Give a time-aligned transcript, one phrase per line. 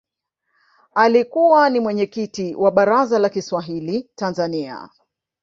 [0.95, 4.89] alikuwa ni mwenyekiti wa baraza la Kiswahili tanzania